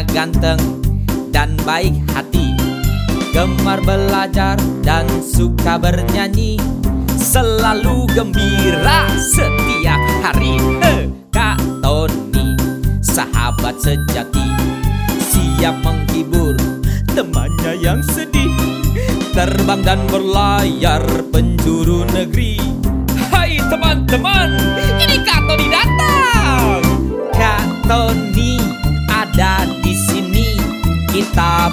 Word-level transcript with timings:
ganteng 0.00 0.80
dan 1.28 1.52
baik 1.68 1.92
hati. 2.16 2.56
Gemar 3.36 3.80
belajar 3.84 4.56
dan 4.84 5.08
suka 5.24 5.80
bernyanyi 5.80 6.60
Selalu 7.16 8.04
gembira 8.12 9.08
setiap 9.16 10.02
hari. 10.20 10.60
He, 10.84 11.08
Kak 11.32 11.56
Tony, 11.80 12.52
sahabat 13.00 13.80
sejati 13.80 14.52
Siap 15.32 15.80
menghibur 15.80 16.52
temannya 17.16 17.72
yang 17.80 18.04
sedih. 18.04 18.52
Terbang 19.32 19.80
dan 19.80 20.04
berlayar 20.12 21.00
penjuru 21.32 22.04
negeri. 22.12 22.60
Hai 23.32 23.56
teman-teman, 23.72 24.60
ini 25.00 25.24
Kak 25.24 25.31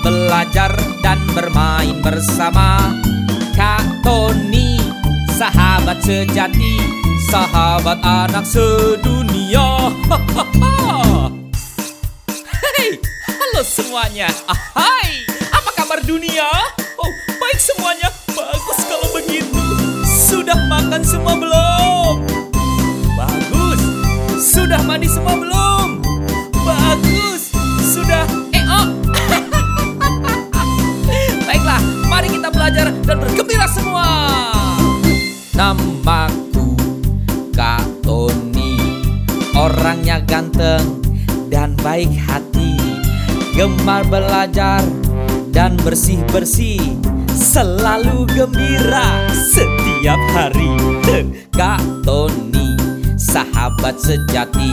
belajar 0.00 0.72
dan 1.04 1.20
bermain 1.36 2.00
bersama. 2.00 2.96
Kak 3.52 3.84
Tony, 4.00 4.80
sahabat 5.36 6.00
sejati 6.00 7.02
Sahabat 7.32 7.96
anak 8.04 8.44
sedunia. 8.44 9.88
Hei, 12.60 13.00
halo 13.24 13.62
semuanya. 13.64 14.28
Hai, 14.76 15.24
apa 15.48 15.70
kabar 15.72 16.04
dunia? 16.04 16.44
Oh, 17.00 17.08
baik 17.40 17.56
semuanya. 17.56 18.12
Bagus 18.36 18.80
kalau 18.84 19.08
begitu. 19.16 19.64
Sudah 20.04 20.60
makan 20.68 21.00
semua 21.06 21.32
belum? 21.40 22.20
Bagus. 23.16 23.80
Sudah 24.36 24.84
mandi 24.84 25.08
semua 25.08 25.32
belum? 25.32 26.04
Bagus. 26.68 27.48
Sudah 27.80 28.28
Orangnya 39.82 40.22
ganteng 40.22 41.02
dan 41.50 41.74
baik 41.82 42.14
hati. 42.14 42.78
Gemar 43.50 44.06
belajar 44.06 44.78
dan 45.50 45.74
bersih-bersih 45.82 46.78
Selalu 47.34 48.30
gembira 48.30 49.26
setiap 49.34 50.22
hari. 50.38 50.70
Kak 51.50 51.82
Tony 52.06 52.78
sahabat 53.18 53.98
sejati 53.98 54.70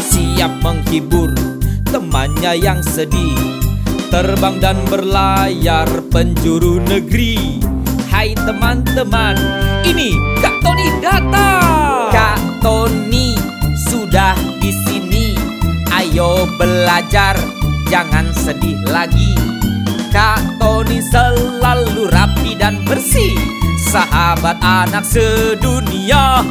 Siap 0.00 0.64
menghibur 0.64 1.36
temannya 1.92 2.56
yang 2.56 2.80
sedih. 2.80 3.36
Terbang 4.08 4.56
dan 4.56 4.80
berlayar 4.88 5.84
penjuru 6.08 6.80
negeri. 6.80 7.60
Hai 8.08 8.32
teman-teman, 8.32 9.36
ini 9.84 10.16
Kak 10.40 10.64
Tony 10.64 10.88
datang 11.04 11.59
belajar, 16.90 17.38
jangan 17.86 18.34
sedih 18.34 18.82
lagi. 18.82 19.38
Kak 20.10 20.58
Tony 20.58 20.98
selalu 20.98 22.10
rapi 22.10 22.58
dan 22.58 22.82
bersih. 22.82 23.30
Sahabat 23.78 24.58
anak 24.58 25.06
sedunia 25.06 26.42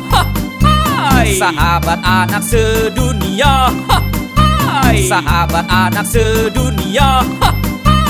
Hai. 0.96 1.36
Sahabat 1.36 2.00
anak 2.08 2.40
sedunia 2.40 3.68
Hai. 4.64 5.12
Sahabat 5.12 5.68
anak 5.68 6.08
sedunia 6.08 7.20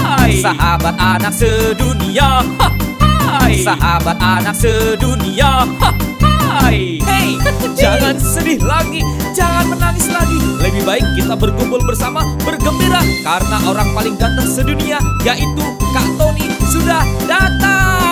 Hai. 0.06 0.38
Sahabat 0.38 0.96
anak 1.02 1.34
sedunia 1.34 2.46
Hai. 3.26 3.58
Sahabat 3.66 4.18
anak 4.22 4.54
sedunia 4.54 5.66
Hai. 6.60 7.00
Hey 7.08 7.40
Jangan 7.80 8.20
sedih 8.20 8.60
lagi. 8.68 9.00
Jangan 9.32 9.72
menangis 9.72 10.12
lagi. 10.12 10.36
Lebih 10.60 10.84
baik 10.84 11.08
kita 11.16 11.40
berkumpul 11.40 11.80
bersama 11.88 12.28
Bergembira. 12.44 13.00
Karena 13.24 13.58
orang 13.64 13.90
paling 13.96 14.20
ganteng 14.20 14.50
sedunia 14.52 15.00
Yaitu 15.24 15.64
Kak 15.96 16.08
Tony 16.20 16.52
sudah 16.68 17.08
datang 17.32 18.09